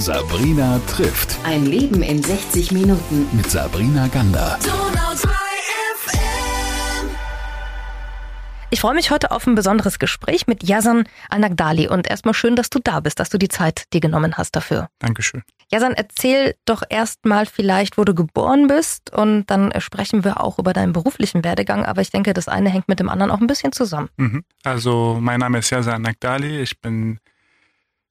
[0.00, 1.36] Sabrina trifft.
[1.44, 3.28] Ein Leben in 60 Minuten.
[3.32, 4.58] Mit Sabrina Gander.
[8.70, 12.70] Ich freue mich heute auf ein besonderes Gespräch mit Yazan Al-Nagdali und erstmal schön, dass
[12.70, 14.88] du da bist, dass du die Zeit dir genommen hast dafür.
[15.00, 15.42] Dankeschön.
[15.70, 20.72] Yazan, erzähl doch erstmal vielleicht, wo du geboren bist und dann sprechen wir auch über
[20.72, 23.72] deinen beruflichen Werdegang, aber ich denke, das eine hängt mit dem anderen auch ein bisschen
[23.72, 24.08] zusammen.
[24.16, 24.44] Mhm.
[24.64, 27.18] Also, mein Name ist Yazan Nagdali, ich bin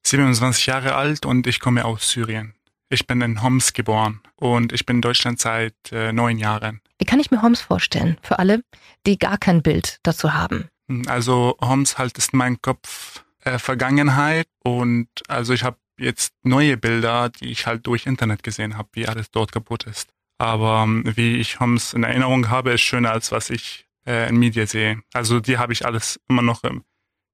[0.06, 2.54] 27 Jahre alt und ich komme aus Syrien.
[2.88, 6.80] Ich bin in Homs geboren und ich bin in Deutschland seit äh, neun Jahren.
[6.98, 8.62] Wie kann ich mir Homs vorstellen, für alle,
[9.06, 10.68] die gar kein Bild dazu haben?
[10.88, 16.76] Hm, also Homs halt ist mein Kopf äh, Vergangenheit und also ich habe jetzt neue
[16.76, 20.10] Bilder, die ich halt durch Internet gesehen habe, wie alles dort kaputt ist.
[20.38, 24.36] Aber ähm, wie ich Homs in Erinnerung habe, ist schöner als was ich äh, in
[24.36, 25.02] Media sehe.
[25.12, 26.82] Also die habe ich alles immer noch im,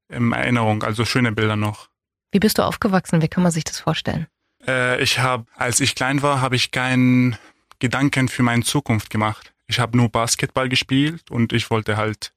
[0.09, 1.89] im Erinnerung, also schöne Bilder noch.
[2.37, 3.23] Wie bist du aufgewachsen?
[3.23, 4.27] Wie kann man sich das vorstellen?
[4.67, 7.37] Äh, ich habe, als ich klein war, habe ich keinen
[7.79, 12.33] Gedanken für meine Zukunft gemacht ich habe nur Basketball gespielt und ich wollte halt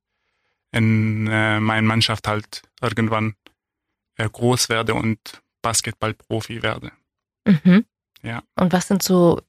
[0.71, 3.35] in äh, meiner Mannschaft halt irgendwann
[4.17, 6.91] äh, groß werde und Basketballprofi werde.
[7.45, 7.85] Mhm.
[8.21, 8.43] Ja.
[8.55, 9.41] Und was sind so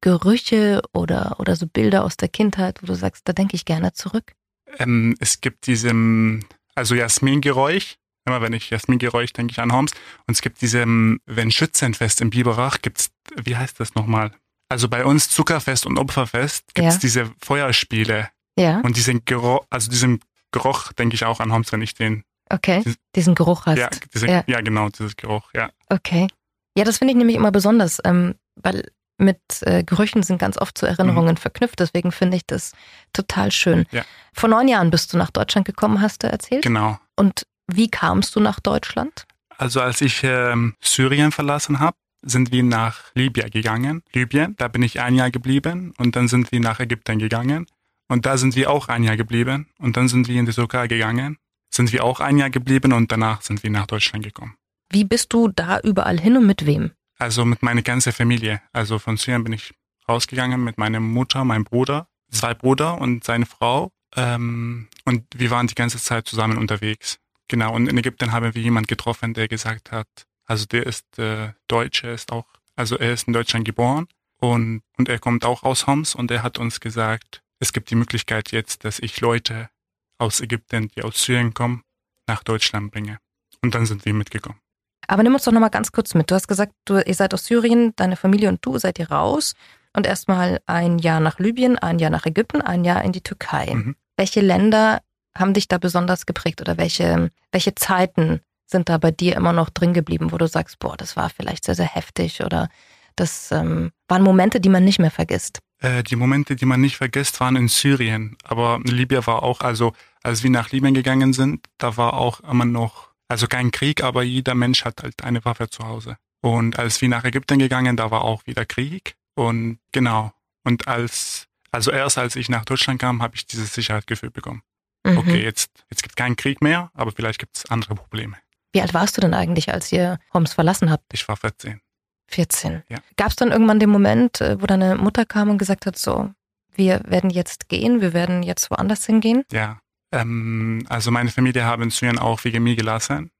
[0.00, 3.92] Gerüche oder, oder so Bilder aus der Kindheit, wo du sagst, da denke ich gerne
[3.92, 4.32] zurück?
[4.78, 7.98] Ähm, es gibt diesem, also Jasmingeräusch.
[8.24, 9.92] Immer wenn ich Jasmingeräusch denke ich an Holmes.
[10.26, 13.10] Und es gibt diesem, wenn Schützenfest im Biberach gibt's,
[13.42, 14.32] wie heißt das nochmal?
[14.68, 17.00] Also bei uns Zuckerfest und Opferfest gibt es ja.
[17.00, 18.28] diese Feuerspiele.
[18.58, 18.80] Ja.
[18.80, 20.20] Und diesen Geruch, also diesen
[20.52, 22.24] Geruch denke ich auch an Homs, wenn ich den.
[22.48, 22.84] Okay.
[23.16, 23.78] Diesen Geruch hast.
[23.78, 24.44] Ja, diese, ja.
[24.46, 25.70] ja, genau, dieses Geruch, ja.
[25.88, 26.28] Okay.
[26.76, 28.84] Ja, das finde ich nämlich immer besonders, ähm, weil
[29.18, 31.38] mit äh, Gerüchen sind ganz oft zu Erinnerungen mhm.
[31.38, 31.80] verknüpft.
[31.80, 32.72] Deswegen finde ich das
[33.12, 33.86] total schön.
[33.90, 34.04] Ja.
[34.32, 36.62] Vor neun Jahren bist du nach Deutschland gekommen, hast du erzählt?
[36.62, 36.98] Genau.
[37.16, 39.26] Und wie kamst du nach Deutschland?
[39.58, 44.02] Also als ich ähm, Syrien verlassen habe, sind wir nach Libyen gegangen.
[44.12, 47.66] Libyen, da bin ich ein Jahr geblieben und dann sind wir nach Ägypten gegangen
[48.08, 50.86] und da sind wir auch ein Jahr geblieben und dann sind wir in die Türkei
[50.86, 51.38] gegangen,
[51.70, 54.54] sind wir auch ein Jahr geblieben und danach sind wir nach Deutschland gekommen.
[54.90, 56.92] Wie bist du da überall hin und mit wem?
[57.18, 58.60] Also mit meiner ganzen Familie.
[58.72, 59.72] Also von Syrien bin ich
[60.08, 63.90] rausgegangen mit meiner Mutter, meinem Bruder, zwei Brüder und seine Frau.
[64.14, 67.18] Ähm, und wir waren die ganze Zeit zusammen unterwegs.
[67.52, 70.08] Genau, und in Ägypten haben wir jemanden getroffen, der gesagt hat,
[70.46, 72.46] also der ist äh, Deutsch, er ist auch,
[72.76, 74.06] also er ist in Deutschland geboren
[74.38, 77.94] und, und er kommt auch aus Homs und er hat uns gesagt, es gibt die
[77.94, 79.68] Möglichkeit jetzt, dass ich Leute
[80.16, 81.82] aus Ägypten, die aus Syrien kommen,
[82.26, 83.18] nach Deutschland bringe.
[83.62, 84.58] Und dann sind wir mitgekommen.
[85.06, 86.30] Aber nimm uns doch nochmal ganz kurz mit.
[86.30, 89.52] Du hast gesagt, du, ihr seid aus Syrien, deine Familie und du seid hier raus
[89.92, 93.74] und erstmal ein Jahr nach Libyen, ein Jahr nach Ägypten, ein Jahr in die Türkei.
[93.74, 93.96] Mhm.
[94.16, 95.02] Welche Länder
[95.36, 99.70] haben dich da besonders geprägt oder welche, welche Zeiten sind da bei dir immer noch
[99.70, 102.68] drin geblieben, wo du sagst, boah, das war vielleicht sehr, sehr heftig oder
[103.16, 105.60] das ähm, waren Momente, die man nicht mehr vergisst?
[105.78, 108.36] Äh, die Momente, die man nicht vergisst, waren in Syrien.
[108.44, 112.64] Aber Libyen war auch, also als wir nach Libyen gegangen sind, da war auch immer
[112.64, 116.16] noch, also kein Krieg, aber jeder Mensch hat halt eine Waffe zu Hause.
[116.40, 119.14] Und als wir nach Ägypten gegangen, da war auch wieder Krieg.
[119.34, 120.32] Und genau.
[120.64, 124.62] Und als, also erst als ich nach Deutschland kam, habe ich dieses Sicherheitsgefühl bekommen.
[125.04, 125.18] Mhm.
[125.18, 128.36] Okay, jetzt, jetzt gibt es keinen Krieg mehr, aber vielleicht gibt es andere Probleme.
[128.72, 131.04] Wie alt warst du denn eigentlich, als ihr Homs verlassen habt?
[131.12, 131.80] Ich war 14.
[132.28, 132.82] 14.
[132.88, 132.98] Ja.
[133.16, 136.30] Gab es dann irgendwann den Moment, äh, wo deine Mutter kam und gesagt hat, so,
[136.74, 139.44] wir werden jetzt gehen, wir werden jetzt woanders hingehen?
[139.52, 139.80] Ja,
[140.12, 143.30] ähm, also meine Familie haben Syrien auch wegen mir gelassen,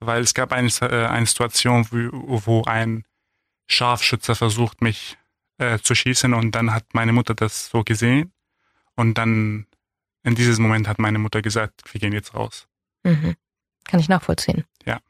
[0.00, 3.04] weil es gab eine, äh, eine Situation, wo, wo ein
[3.68, 5.16] Scharfschützer versucht, mich
[5.58, 8.32] äh, zu schießen und dann hat meine Mutter das so gesehen
[8.96, 9.66] und dann
[10.22, 12.66] in diesem Moment hat meine Mutter gesagt, wir gehen jetzt raus.
[13.04, 13.36] Mhm.
[13.84, 14.64] Kann ich nachvollziehen.
[14.84, 15.00] Ja.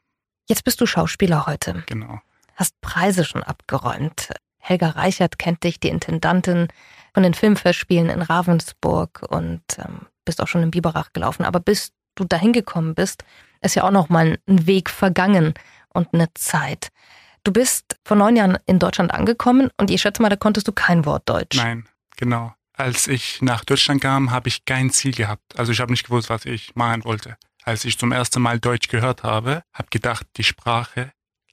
[0.47, 1.83] Jetzt bist du Schauspieler heute.
[1.85, 2.19] Genau.
[2.55, 4.29] Hast Preise schon abgeräumt.
[4.57, 6.67] Helga Reichert kennt dich, die Intendantin
[7.13, 11.43] von den Filmfestspielen in Ravensburg und ähm, bist auch schon in Biberach gelaufen.
[11.45, 13.23] Aber bis du dahin gekommen bist,
[13.61, 15.53] ist ja auch noch mal ein Weg vergangen
[15.89, 16.89] und eine Zeit.
[17.43, 20.71] Du bist vor neun Jahren in Deutschland angekommen und ich schätze mal, da konntest du
[20.71, 21.57] kein Wort Deutsch.
[21.57, 22.53] Nein, genau.
[22.73, 25.57] Als ich nach Deutschland kam, habe ich kein Ziel gehabt.
[25.57, 28.87] Also ich habe nicht gewusst, was ich machen wollte als ich zum ersten Mal Deutsch
[28.87, 31.11] gehört habe, habe gedacht, die Sprache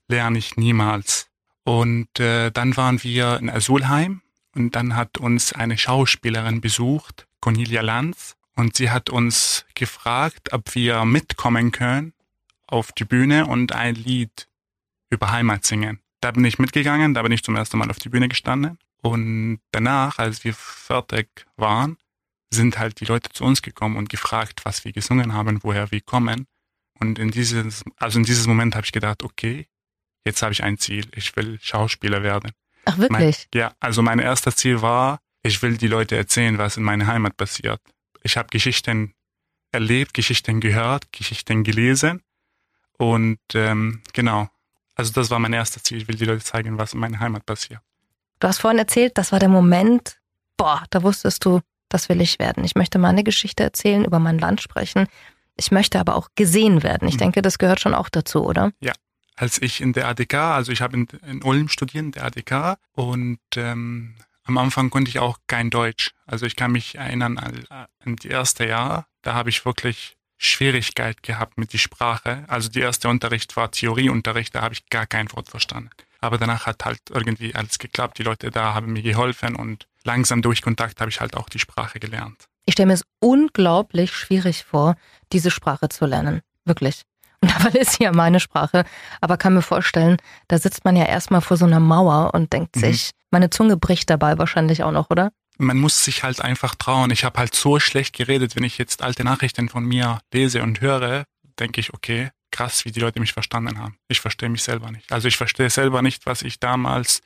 [0.09, 1.29] lerne ich niemals.
[1.65, 4.23] Und äh, dann waren wir in Asulheim
[4.55, 10.75] und dann hat uns eine Schauspielerin besucht, Cornelia Lanz, und sie hat uns gefragt, ob
[10.75, 12.13] wir mitkommen können
[12.67, 14.49] auf die Bühne und ein Lied
[15.09, 16.01] über Heimat singen.
[16.21, 18.79] Da bin ich mitgegangen, da bin ich zum ersten Mal auf die Bühne gestanden.
[19.03, 21.97] Und danach, als wir fertig waren,
[22.53, 26.01] sind halt die Leute zu uns gekommen und gefragt, was wir gesungen haben, woher wir
[26.01, 26.47] kommen.
[26.99, 29.67] Und in dieses, also in dieses Moment habe ich gedacht, okay,
[30.25, 32.53] jetzt habe ich ein Ziel, ich will Schauspieler werden.
[32.85, 33.49] Ach wirklich?
[33.53, 37.07] Mein, ja, also mein erstes Ziel war, ich will die Leute erzählen, was in meiner
[37.07, 37.81] Heimat passiert.
[38.23, 39.15] Ich habe Geschichten
[39.73, 42.23] erlebt, Geschichten gehört, Geschichten gelesen
[42.99, 44.51] und ähm, genau.
[44.95, 45.99] Also das war mein erstes Ziel.
[45.99, 47.81] Ich will die Leute zeigen, was in meiner Heimat passiert.
[48.41, 50.19] Du hast vorhin erzählt, das war der Moment,
[50.57, 51.61] boah, da wusstest du,
[51.91, 52.65] das will ich werden.
[52.65, 55.07] Ich möchte meine Geschichte erzählen, über mein Land sprechen.
[55.57, 57.07] Ich möchte aber auch gesehen werden.
[57.07, 57.19] Ich mhm.
[57.19, 58.73] denke, das gehört schon auch dazu, oder?
[58.81, 58.93] Ja.
[59.37, 62.77] Als ich in der ADK, also ich habe in, in Ulm studiert, in der ADK,
[62.93, 64.15] und ähm,
[64.45, 66.13] am Anfang konnte ich auch kein Deutsch.
[66.27, 67.65] Also ich kann mich erinnern an,
[68.05, 72.45] an die erste Jahr, da habe ich wirklich Schwierigkeit gehabt mit der Sprache.
[72.49, 75.91] Also die erste Unterricht war Theorieunterricht, da habe ich gar kein Wort verstanden.
[76.21, 78.19] Aber danach hat halt irgendwie alles geklappt.
[78.19, 81.59] Die Leute da haben mir geholfen und langsam durch Kontakt habe ich halt auch die
[81.59, 82.47] Sprache gelernt.
[82.67, 84.97] Ich stelle mir es unglaublich schwierig vor,
[85.33, 86.41] diese Sprache zu lernen.
[86.65, 87.03] Wirklich.
[87.41, 88.85] Und dabei ist sie ja meine Sprache.
[89.21, 90.19] Aber kann mir vorstellen,
[90.49, 92.81] da sitzt man ja erstmal vor so einer Mauer und denkt mhm.
[92.81, 95.33] sich, meine Zunge bricht dabei wahrscheinlich auch noch, oder?
[95.59, 97.11] Man muss sich halt einfach trauen.
[97.11, 100.81] Ich habe halt so schlecht geredet, wenn ich jetzt alte Nachrichten von mir lese und
[100.81, 101.25] höre,
[101.59, 103.97] denke ich, okay, krass, wie die Leute mich verstanden haben.
[104.09, 105.11] Ich verstehe mich selber nicht.
[105.11, 107.23] Also ich verstehe selber nicht, was ich damals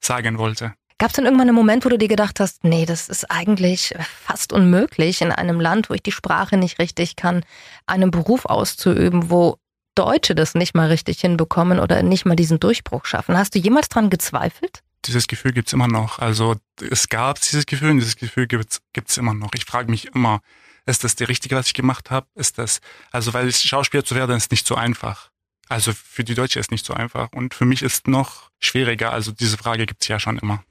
[0.00, 0.72] sagen wollte.
[0.96, 3.94] Gab es denn irgendwann einen Moment, wo du dir gedacht hast, nee, das ist eigentlich
[4.24, 7.44] fast unmöglich, in einem Land, wo ich die Sprache nicht richtig kann,
[7.86, 9.58] einen Beruf auszuüben, wo
[9.94, 13.36] Deutsche das nicht mal richtig hinbekommen oder nicht mal diesen Durchbruch schaffen?
[13.36, 14.80] Hast du jemals dran gezweifelt?
[15.04, 16.18] Dieses Gefühl gibt's immer noch.
[16.18, 16.56] Also
[16.90, 19.50] es gab dieses Gefühl und dieses Gefühl gibt's gibt's immer noch.
[19.54, 20.40] Ich frage mich immer,
[20.88, 22.26] ist das der richtige, was ich gemacht habe?
[22.34, 22.80] Ist das,
[23.10, 25.30] also weil Schauspieler zu werden, ist nicht so einfach.
[25.68, 27.28] Also für die Deutsche ist nicht so einfach.
[27.32, 29.12] Und für mich ist noch schwieriger.
[29.12, 30.64] Also diese Frage gibt's ja schon immer.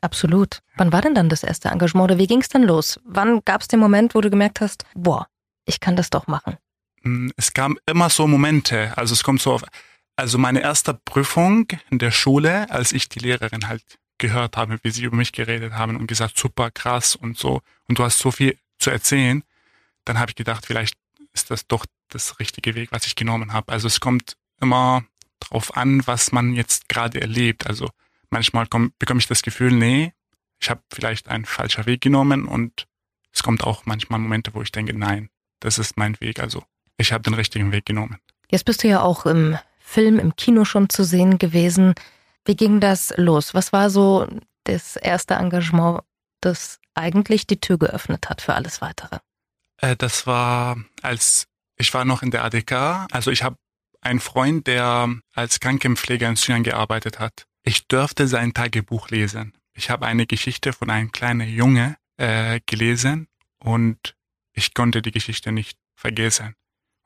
[0.00, 0.60] Absolut.
[0.76, 2.98] Wann war denn dann das erste Engagement oder wie ging's denn los?
[3.04, 5.26] Wann gab's den Moment, wo du gemerkt hast, boah,
[5.66, 6.56] ich kann das doch machen?
[7.02, 8.96] Hm, es kam immer so Momente.
[8.96, 9.64] Also es kommt so auf,
[10.16, 13.82] also meine erste Prüfung in der Schule, als ich die Lehrerin halt
[14.16, 17.60] gehört habe, wie sie über mich geredet haben und gesagt, super krass und so.
[17.86, 19.42] Und du hast so viel zu erzählen
[20.08, 20.96] dann habe ich gedacht, vielleicht
[21.32, 23.72] ist das doch das richtige Weg, was ich genommen habe.
[23.72, 25.04] Also es kommt immer
[25.40, 27.66] drauf an, was man jetzt gerade erlebt.
[27.66, 27.90] Also
[28.30, 30.12] manchmal komm, bekomme ich das Gefühl, nee,
[30.60, 32.86] ich habe vielleicht einen falschen Weg genommen und
[33.32, 35.28] es kommt auch manchmal Momente, wo ich denke, nein,
[35.60, 36.40] das ist mein Weg.
[36.40, 36.64] Also
[36.96, 38.18] ich habe den richtigen Weg genommen.
[38.50, 41.94] Jetzt bist du ja auch im Film, im Kino schon zu sehen gewesen.
[42.44, 43.54] Wie ging das los?
[43.54, 44.26] Was war so
[44.64, 46.00] das erste Engagement,
[46.40, 49.18] das eigentlich die Tür geöffnet hat für alles weitere?
[49.78, 53.06] Äh, das war, als ich war noch in der ADK.
[53.12, 53.56] Also ich habe
[54.00, 57.46] einen Freund, der als Krankenpfleger in Syrien gearbeitet hat.
[57.62, 59.52] Ich durfte sein Tagebuch lesen.
[59.74, 63.28] Ich habe eine Geschichte von einem kleinen Junge äh, gelesen
[63.58, 64.16] und
[64.52, 66.54] ich konnte die Geschichte nicht vergessen.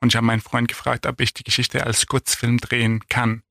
[0.01, 3.43] Und ich habe meinen Freund gefragt, ob ich die Geschichte als Kurzfilm drehen kann.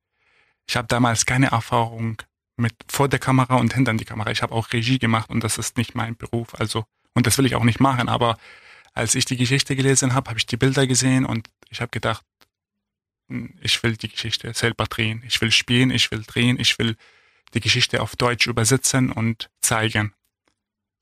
[0.68, 2.20] Ich habe damals keine Erfahrung
[2.56, 4.30] mit vor der Kamera und hinter die Kamera.
[4.30, 6.54] Ich habe auch Regie gemacht und das ist nicht mein Beruf.
[6.58, 6.84] Also
[7.14, 8.08] und das will ich auch nicht machen.
[8.08, 8.38] Aber
[8.92, 12.24] als ich die Geschichte gelesen habe, habe ich die Bilder gesehen und ich habe gedacht,
[13.28, 15.22] hm, ich will die Geschichte selber drehen.
[15.26, 16.96] Ich will spielen, ich will drehen, ich will
[17.54, 20.12] die Geschichte auf Deutsch übersetzen und zeigen.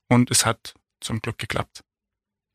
[0.07, 1.81] Und es hat zum Glück geklappt.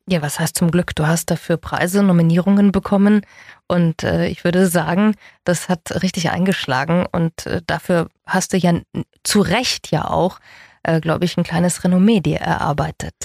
[0.09, 0.95] Ja, was heißt zum Glück?
[0.95, 3.25] Du hast dafür Preise, Nominierungen bekommen
[3.67, 8.79] und äh, ich würde sagen, das hat richtig eingeschlagen und äh, dafür hast du ja
[9.23, 10.39] zu Recht ja auch,
[10.83, 13.15] äh, glaube ich, ein kleines Renommee dir erarbeitet.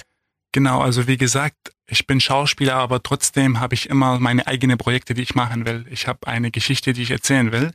[0.50, 5.12] Genau, also wie gesagt, ich bin Schauspieler, aber trotzdem habe ich immer meine eigenen Projekte,
[5.12, 5.84] die ich machen will.
[5.90, 7.72] Ich habe eine Geschichte, die ich erzählen will.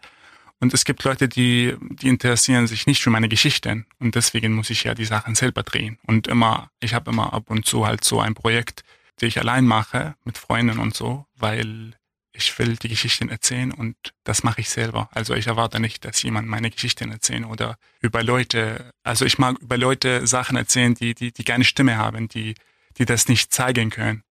[0.60, 3.86] Und es gibt Leute, die, die interessieren sich nicht für meine Geschichten.
[4.00, 6.00] Und deswegen muss ich ja die Sachen selber drehen.
[6.08, 8.84] Und immer, ich habe immer ab und zu halt so ein Projekt,
[9.18, 11.94] das ich allein mache, mit Freunden und so, weil
[12.34, 15.10] ich will die Geschichten erzählen und das mache ich selber.
[15.12, 19.60] Also ich erwarte nicht, dass jemand meine Geschichten erzählen oder über Leute, also ich mag
[19.60, 22.56] über Leute Sachen erzählen, die, die, die keine Stimme haben, die,
[22.98, 24.24] die das nicht zeigen können.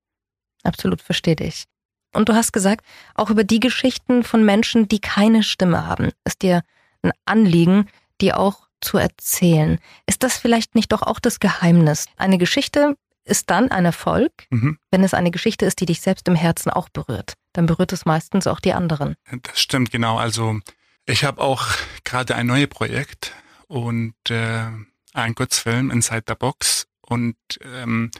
[0.62, 1.64] Absolut, verstehe dich.
[2.12, 6.42] Und du hast gesagt, auch über die Geschichten von Menschen, die keine Stimme haben, ist
[6.42, 6.62] dir
[7.02, 7.88] ein Anliegen,
[8.20, 9.78] die auch zu erzählen.
[10.06, 12.06] Ist das vielleicht nicht doch auch das Geheimnis?
[12.16, 14.78] Eine Geschichte ist dann ein Erfolg, mhm.
[14.90, 17.34] wenn es eine Geschichte ist, die dich selbst im Herzen auch berührt.
[17.52, 19.16] Dann berührt es meistens auch die anderen.
[19.42, 20.16] Das stimmt, genau.
[20.16, 20.60] Also
[21.06, 21.66] ich habe auch
[22.04, 23.32] gerade ein neues Projekt
[23.66, 24.66] und äh,
[25.12, 28.10] ein Kurzfilm Inside the Box und ähm,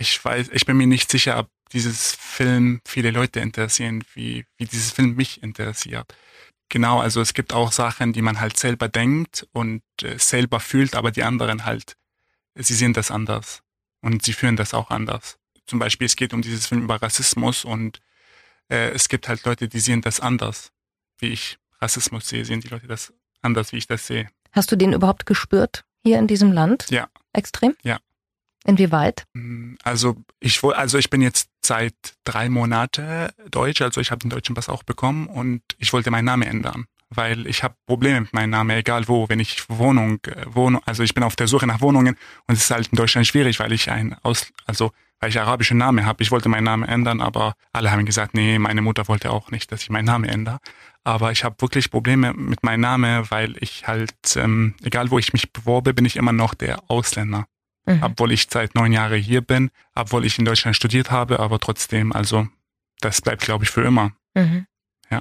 [0.00, 4.64] ich weiß, ich bin mir nicht sicher, ob dieses Film viele Leute interessieren, wie, wie
[4.64, 6.16] dieses Film mich interessiert.
[6.70, 10.94] Genau, also es gibt auch Sachen, die man halt selber denkt und äh, selber fühlt,
[10.94, 11.96] aber die anderen halt,
[12.54, 13.62] sie sehen das anders
[14.00, 15.38] und sie fühlen das auch anders.
[15.66, 18.00] Zum Beispiel, es geht um dieses Film über Rassismus und
[18.68, 20.72] äh, es gibt halt Leute, die sehen das anders,
[21.18, 24.30] wie ich Rassismus sehe, sehen die Leute das anders, wie ich das sehe.
[24.52, 26.86] Hast du den überhaupt gespürt hier in diesem Land?
[26.90, 27.08] Ja.
[27.34, 27.76] Extrem?
[27.82, 28.00] Ja.
[28.64, 29.24] Inwieweit?
[29.32, 34.30] Mm, Also ich also ich bin jetzt seit drei Monate Deutsch, also ich habe den
[34.30, 38.34] deutschen Pass auch bekommen und ich wollte meinen Namen ändern, weil ich habe Probleme mit
[38.34, 41.66] meinem Namen, egal wo, wenn ich Wohnung, äh, Wohnung, also ich bin auf der Suche
[41.66, 45.28] nach Wohnungen und es ist halt in Deutschland schwierig, weil ich ein aus, also weil
[45.28, 46.22] ich arabischen Namen habe.
[46.22, 49.70] Ich wollte meinen Namen ändern, aber alle haben gesagt, nee, meine Mutter wollte auch nicht,
[49.70, 50.58] dass ich meinen Namen ändere.
[51.04, 55.34] Aber ich habe wirklich Probleme mit meinem Namen, weil ich halt, ähm, egal wo ich
[55.34, 57.46] mich beworbe, bin ich immer noch der Ausländer
[57.96, 58.02] Mhm.
[58.02, 62.12] obwohl ich seit neun Jahren hier bin, obwohl ich in Deutschland studiert habe, aber trotzdem,
[62.12, 62.46] also
[63.00, 64.12] das bleibt, glaube ich, für immer.
[64.34, 64.66] Mhm.
[65.10, 65.20] Ja.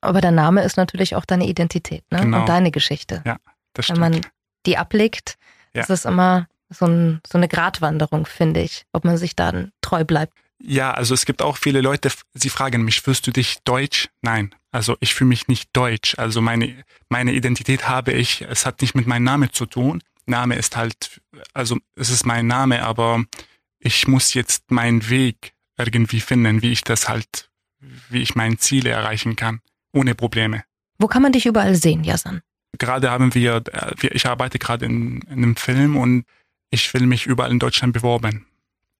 [0.00, 2.20] Aber der Name ist natürlich auch deine Identität ne?
[2.20, 2.40] Genau.
[2.40, 3.22] und deine Geschichte.
[3.24, 3.36] Ja,
[3.72, 3.98] Das Wenn stimmt.
[4.00, 4.20] man
[4.66, 5.36] die ablegt,
[5.74, 5.82] Ja.
[5.82, 10.04] ist es immer so, ein, so eine Gratwanderung, finde ich, ob man sich dann treu
[10.04, 10.32] bleibt.
[10.62, 14.08] Ja, also es gibt auch viele Leute, sie fragen mich, fühlst du dich deutsch?
[14.22, 16.14] Nein, also ich fühle mich nicht deutsch.
[16.18, 20.02] Also meine, meine Identität habe ich, es hat nicht mit meinem Namen zu tun.
[20.26, 21.20] Name ist halt,
[21.52, 23.24] also es ist mein Name, aber
[23.78, 27.50] ich muss jetzt meinen Weg irgendwie finden, wie ich das halt,
[28.08, 29.60] wie ich meine Ziele erreichen kann,
[29.92, 30.64] ohne Probleme.
[30.98, 32.40] Wo kann man dich überall sehen, Yasan?
[32.78, 33.62] Gerade haben wir,
[33.98, 36.24] wir ich arbeite gerade in, in einem Film und
[36.70, 38.46] ich will mich überall in Deutschland beworben.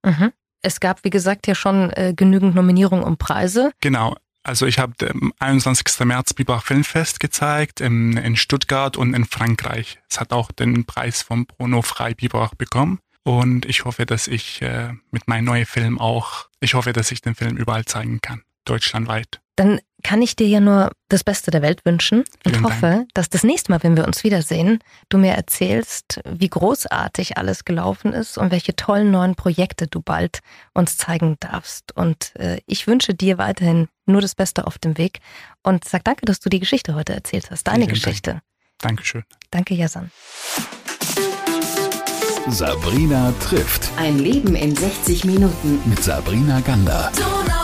[0.04, 0.32] Mhm.
[0.62, 3.72] Es gab, wie gesagt, ja schon äh, genügend Nominierungen und Preise.
[3.80, 4.16] Genau.
[4.44, 6.00] Also ich habe am 21.
[6.00, 9.98] März Biber Filmfest gezeigt in, in Stuttgart und in Frankreich.
[10.10, 12.98] Es hat auch den Preis von Bruno Frei Biberach bekommen.
[13.22, 17.22] Und ich hoffe, dass ich äh, mit meinem neuen Film auch, ich hoffe, dass ich
[17.22, 19.40] den Film überall zeigen kann, deutschlandweit.
[19.56, 23.30] Dann kann ich dir ja nur das Beste der Welt wünschen und Vielen hoffe, dass
[23.30, 28.36] das nächste Mal, wenn wir uns wiedersehen, du mir erzählst, wie großartig alles gelaufen ist
[28.36, 30.40] und welche tollen neuen Projekte du bald
[30.74, 31.96] uns zeigen darfst.
[31.96, 35.20] Und äh, ich wünsche dir weiterhin nur das Beste auf dem Weg
[35.62, 38.02] und sag danke, dass du die Geschichte heute erzählt hast, deine Vielen Dank.
[38.04, 38.40] Geschichte.
[38.80, 39.22] Dankeschön.
[39.50, 40.10] Danke, Yasan.
[42.48, 45.80] Sabrina trifft Ein Leben in 60 Minuten.
[45.86, 47.10] mit Sabrina Gander.
[47.16, 47.63] Donau